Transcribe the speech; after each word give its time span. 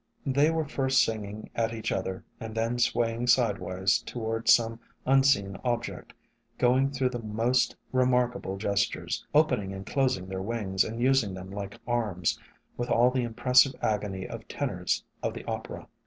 They 0.25 0.49
were 0.49 0.65
first 0.67 1.03
sing 1.03 1.25
ing 1.25 1.51
at 1.53 1.75
each 1.75 1.91
other 1.91 2.23
and 2.39 2.55
then 2.55 2.79
swaying 2.79 3.27
sidewise 3.27 4.01
to 4.01 4.17
ward 4.17 4.49
some 4.49 4.79
unseen 5.05 5.57
object, 5.63 6.13
going 6.57 6.89
through 6.89 7.09
the 7.11 7.21
most 7.21 7.75
remarkable 7.91 8.57
gestures, 8.57 9.23
opening 9.35 9.73
and 9.73 9.85
closing 9.85 10.25
their 10.27 10.41
wings 10.41 10.83
and 10.83 10.99
using 10.99 11.35
them 11.35 11.51
like 11.51 11.77
arms, 11.85 12.39
with 12.77 12.89
all 12.89 13.11
the 13.11 13.21
impressive 13.21 13.75
agony 13.79 14.27
of 14.27 14.47
tenors 14.47 15.03
of 15.21 15.35
the 15.35 15.45
opera. 15.45 15.87